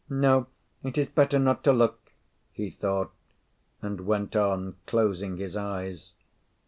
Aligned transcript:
"No, 0.09 0.47
it 0.81 0.97
is 0.97 1.07
better 1.09 1.37
not 1.37 1.63
to 1.63 1.71
look," 1.71 2.11
he 2.53 2.71
thought, 2.71 3.13
and 3.83 4.01
went 4.07 4.35
on, 4.35 4.77
closing 4.87 5.37
his 5.37 5.55
eyes. 5.55 6.13